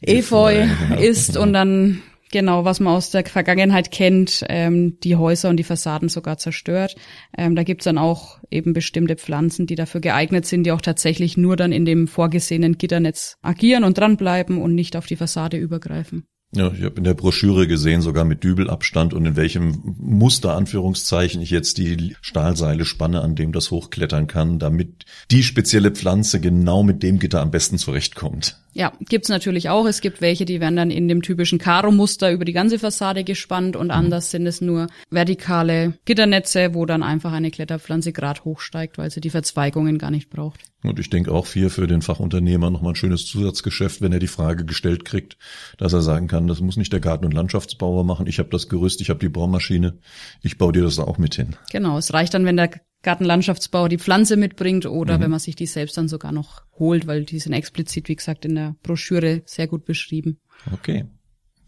Efeu, 0.00 0.66
genau. 0.66 1.00
ist 1.00 1.36
und 1.36 1.52
dann 1.52 2.00
Genau, 2.34 2.64
was 2.64 2.80
man 2.80 2.94
aus 2.94 3.10
der 3.10 3.24
Vergangenheit 3.24 3.92
kennt, 3.92 4.44
ähm, 4.48 4.98
die 5.04 5.14
Häuser 5.14 5.50
und 5.50 5.56
die 5.56 5.62
Fassaden 5.62 6.08
sogar 6.08 6.36
zerstört. 6.36 6.96
Ähm, 7.38 7.54
da 7.54 7.62
gibt's 7.62 7.84
dann 7.84 7.96
auch 7.96 8.38
eben 8.50 8.72
bestimmte 8.72 9.14
Pflanzen, 9.14 9.68
die 9.68 9.76
dafür 9.76 10.00
geeignet 10.00 10.44
sind, 10.44 10.64
die 10.64 10.72
auch 10.72 10.80
tatsächlich 10.80 11.36
nur 11.36 11.54
dann 11.54 11.70
in 11.70 11.84
dem 11.84 12.08
vorgesehenen 12.08 12.76
Gitternetz 12.76 13.36
agieren 13.40 13.84
und 13.84 13.98
dranbleiben 13.98 14.60
und 14.60 14.74
nicht 14.74 14.96
auf 14.96 15.06
die 15.06 15.14
Fassade 15.14 15.58
übergreifen. 15.58 16.26
Ja, 16.52 16.72
ich 16.72 16.82
habe 16.82 16.96
in 16.96 17.04
der 17.04 17.14
Broschüre 17.14 17.68
gesehen, 17.68 18.02
sogar 18.02 18.24
mit 18.24 18.42
Dübelabstand 18.42 19.14
und 19.14 19.26
in 19.26 19.36
welchem 19.36 19.94
Muster, 20.00 20.56
Anführungszeichen, 20.56 21.40
ich 21.40 21.50
jetzt 21.50 21.78
die 21.78 22.16
Stahlseile 22.20 22.84
spanne, 22.84 23.20
an 23.20 23.36
dem 23.36 23.52
das 23.52 23.70
hochklettern 23.70 24.26
kann, 24.26 24.58
damit 24.58 25.04
die 25.30 25.44
spezielle 25.44 25.92
Pflanze 25.92 26.40
genau 26.40 26.82
mit 26.82 27.04
dem 27.04 27.20
Gitter 27.20 27.40
am 27.40 27.52
besten 27.52 27.78
zurechtkommt. 27.78 28.58
Ja, 28.74 28.92
gibt's 29.00 29.28
natürlich 29.28 29.68
auch. 29.68 29.86
Es 29.86 30.00
gibt 30.00 30.20
welche, 30.20 30.44
die 30.44 30.60
werden 30.60 30.74
dann 30.74 30.90
in 30.90 31.06
dem 31.06 31.22
typischen 31.22 31.58
Karo-Muster 31.58 32.32
über 32.32 32.44
die 32.44 32.52
ganze 32.52 32.80
Fassade 32.80 33.22
gespannt 33.22 33.76
und 33.76 33.86
mhm. 33.86 33.92
anders 33.92 34.32
sind 34.32 34.46
es 34.46 34.60
nur 34.60 34.88
vertikale 35.10 35.94
Gitternetze, 36.04 36.74
wo 36.74 36.84
dann 36.84 37.04
einfach 37.04 37.32
eine 37.32 37.52
Kletterpflanze 37.52 38.12
grad 38.12 38.44
hochsteigt, 38.44 38.98
weil 38.98 39.10
sie 39.10 39.20
die 39.20 39.30
Verzweigungen 39.30 39.98
gar 39.98 40.10
nicht 40.10 40.28
braucht. 40.28 40.60
Und 40.82 40.98
ich 40.98 41.08
denke 41.08 41.32
auch 41.32 41.46
hier 41.46 41.70
für 41.70 41.86
den 41.86 42.02
Fachunternehmer 42.02 42.68
nochmal 42.68 42.92
ein 42.92 42.96
schönes 42.96 43.24
Zusatzgeschäft, 43.26 44.02
wenn 44.02 44.12
er 44.12 44.18
die 44.18 44.26
Frage 44.26 44.64
gestellt 44.64 45.04
kriegt, 45.04 45.38
dass 45.78 45.92
er 45.92 46.02
sagen 46.02 46.26
kann, 46.26 46.48
das 46.48 46.60
muss 46.60 46.76
nicht 46.76 46.92
der 46.92 47.00
Garten- 47.00 47.24
und 47.24 47.32
Landschaftsbauer 47.32 48.04
machen. 48.04 48.26
Ich 48.26 48.38
habe 48.40 48.50
das 48.50 48.68
Gerüst, 48.68 49.00
ich 49.00 49.08
habe 49.08 49.20
die 49.20 49.28
Baumaschine, 49.28 49.98
ich 50.42 50.58
baue 50.58 50.72
dir 50.72 50.82
das 50.82 50.98
auch 50.98 51.16
mit 51.16 51.36
hin. 51.36 51.56
Genau, 51.70 51.96
es 51.96 52.12
reicht 52.12 52.34
dann, 52.34 52.44
wenn 52.44 52.56
der 52.56 52.70
Gartenlandschaftsbauer 53.04 53.88
die 53.88 53.98
Pflanze 53.98 54.36
mitbringt 54.36 54.86
oder 54.86 55.18
mhm. 55.18 55.22
wenn 55.22 55.30
man 55.30 55.40
sich 55.40 55.54
die 55.54 55.66
selbst 55.66 55.96
dann 55.96 56.08
sogar 56.08 56.32
noch 56.32 56.62
holt, 56.78 57.06
weil 57.06 57.24
die 57.24 57.38
sind 57.38 57.52
explizit, 57.52 58.08
wie 58.08 58.16
gesagt, 58.16 58.44
in 58.44 58.56
der 58.56 58.74
Broschüre 58.82 59.42
sehr 59.46 59.68
gut 59.68 59.84
beschrieben. 59.84 60.40
Okay. 60.72 61.04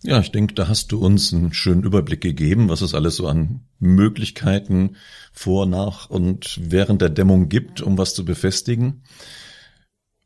Ja, 0.02 0.20
ich 0.20 0.30
denke, 0.30 0.54
da 0.54 0.68
hast 0.68 0.92
du 0.92 0.98
uns 0.98 1.32
einen 1.32 1.52
schönen 1.52 1.82
Überblick 1.82 2.20
gegeben, 2.20 2.68
was 2.68 2.80
es 2.80 2.94
alles 2.94 3.16
so 3.16 3.26
an 3.26 3.60
Möglichkeiten 3.78 4.96
vor, 5.32 5.66
nach 5.66 6.10
und 6.10 6.58
während 6.62 7.00
der 7.02 7.10
Dämmung 7.10 7.48
gibt, 7.48 7.80
um 7.80 7.96
was 7.96 8.14
zu 8.14 8.24
befestigen. 8.24 9.02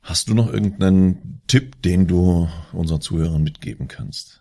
Hast 0.03 0.29
du 0.29 0.35
noch 0.35 0.53
irgendeinen 0.53 1.43
Tipp, 1.47 1.83
den 1.83 2.07
du 2.07 2.49
unseren 2.73 3.01
Zuhörern 3.01 3.43
mitgeben 3.43 3.87
kannst? 3.87 4.40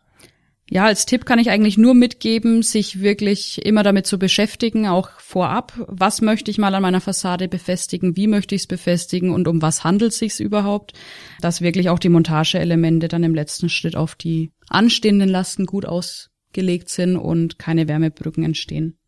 Ja, 0.72 0.86
als 0.86 1.08
Tipp 1.08 1.26
kann 1.26 1.40
ich 1.40 1.50
eigentlich 1.50 1.80
nur 1.80 1.96
mitgeben, 1.96 2.62
sich 2.62 3.02
wirklich 3.02 3.66
immer 3.66 3.82
damit 3.82 4.06
zu 4.06 4.20
beschäftigen, 4.20 4.86
auch 4.86 5.10
vorab, 5.20 5.74
was 5.88 6.22
möchte 6.22 6.52
ich 6.52 6.60
mal 6.60 6.76
an 6.76 6.84
meiner 6.84 7.02
Fassade 7.02 7.48
befestigen, 7.48 8.16
wie 8.16 8.28
möchte 8.28 8.54
ich 8.54 8.62
es 8.62 8.68
befestigen? 8.68 9.32
Und 9.32 9.48
um 9.48 9.64
was 9.64 9.84
handelt 9.84 10.12
es 10.12 10.20
sich 10.20 10.40
überhaupt, 10.40 10.94
dass 11.42 11.62
wirklich 11.62 11.90
auch 11.90 11.98
die 11.98 12.10
Montageelemente 12.10 13.08
dann 13.08 13.24
im 13.24 13.34
letzten 13.34 13.70
Schritt 13.70 13.96
auf 13.96 14.14
die 14.14 14.52
anstehenden 14.68 15.30
Lasten 15.30 15.66
gut 15.66 15.86
ausgelegt 15.88 16.90
sind 16.90 17.18
und 17.18 17.58
keine 17.58 17.88
Wärmebrücken 17.88 18.44
entstehen. 18.44 18.99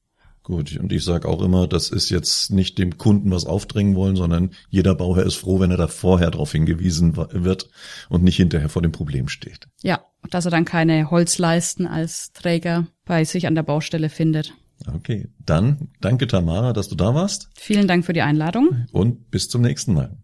Gut, 0.43 0.75
und 0.77 0.91
ich 0.91 1.03
sage 1.03 1.27
auch 1.27 1.41
immer, 1.41 1.67
das 1.67 1.89
ist 1.89 2.10
jetzt 2.10 2.51
nicht 2.51 2.79
dem 2.79 2.98
Kunden 2.98 3.29
was 3.29 3.45
aufdrängen 3.45 3.95
wollen, 3.95 4.15
sondern 4.15 4.51
jeder 4.69 4.95
Bauherr 4.95 5.25
ist 5.25 5.36
froh, 5.36 5.60
wenn 5.60 5.69
er 5.69 5.77
da 5.77 5.88
vorher 5.88 6.31
darauf 6.31 6.51
hingewiesen 6.51 7.15
wird 7.15 7.69
und 8.10 8.24
nicht 8.24 8.38
hinterher 8.38 8.69
vor 8.69 8.81
dem 8.81 8.91
Problem 8.91 9.27
steht. 9.27 9.67
Ja, 9.83 10.03
dass 10.31 10.45
er 10.45 10.51
dann 10.51 10.65
keine 10.65 11.12
Holzleisten 11.12 11.86
als 11.86 12.31
Träger 12.33 12.88
bei 13.05 13.24
sich 13.24 13.45
an 13.45 13.53
der 13.53 13.63
Baustelle 13.63 14.10
findet. 14.10 14.53
Okay, 14.95 15.27
dann 15.45 15.89
danke 16.00 16.25
Tamara, 16.25 16.74
dass 16.74 16.89
du 16.89 16.95
da 16.95 17.13
warst. 17.13 17.50
Vielen 17.55 17.88
Dank 17.88 18.03
für 18.03 18.13
die 18.13 18.24
Einladung. 18.24 18.88
Und 18.91 19.29
bis 19.29 19.48
zum 19.48 19.62
nächsten 19.62 19.93
Mal. 19.93 20.17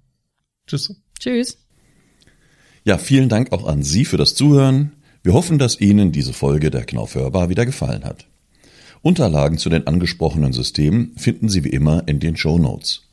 Tschüss. 0.65 0.95
Tschüss. 1.19 1.59
Ja, 2.83 2.97
vielen 2.97 3.29
Dank 3.29 3.51
auch 3.51 3.67
an 3.67 3.83
Sie 3.83 4.05
für 4.05 4.17
das 4.17 4.33
Zuhören. 4.33 4.93
Wir 5.21 5.33
hoffen, 5.33 5.59
dass 5.59 5.79
Ihnen 5.79 6.11
diese 6.11 6.33
Folge 6.33 6.71
der 6.71 6.85
Knauf 6.85 7.13
Hörbar 7.13 7.49
wieder 7.49 7.65
gefallen 7.65 8.03
hat. 8.03 8.25
Unterlagen 9.01 9.57
zu 9.57 9.69
den 9.69 9.87
angesprochenen 9.87 10.53
Systemen 10.53 11.13
finden 11.17 11.49
Sie 11.49 11.63
wie 11.63 11.69
immer 11.69 12.07
in 12.07 12.19
den 12.19 12.35
Show 12.35 12.57
Notes. 12.57 13.03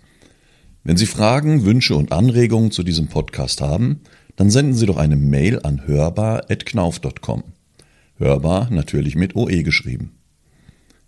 Wenn 0.82 0.96
Sie 0.96 1.06
Fragen, 1.06 1.64
Wünsche 1.64 1.96
und 1.96 2.12
Anregungen 2.12 2.70
zu 2.70 2.82
diesem 2.82 3.08
Podcast 3.08 3.60
haben, 3.60 4.00
dann 4.36 4.50
senden 4.50 4.74
Sie 4.74 4.86
doch 4.86 4.96
eine 4.96 5.16
Mail 5.16 5.60
an 5.62 5.86
hörbar.knauf.com. 5.86 7.44
Hörbar 8.16 8.70
natürlich 8.70 9.14
mit 9.16 9.34
OE 9.34 9.62
geschrieben. 9.62 10.12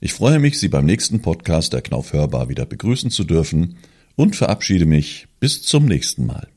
Ich 0.00 0.12
freue 0.12 0.38
mich, 0.38 0.58
Sie 0.58 0.68
beim 0.68 0.84
nächsten 0.86 1.20
Podcast 1.20 1.72
der 1.72 1.82
Knauf 1.82 2.12
Hörbar 2.12 2.48
wieder 2.48 2.66
begrüßen 2.66 3.10
zu 3.10 3.24
dürfen 3.24 3.76
und 4.14 4.36
verabschiede 4.36 4.86
mich 4.86 5.26
bis 5.40 5.62
zum 5.62 5.86
nächsten 5.86 6.26
Mal. 6.26 6.48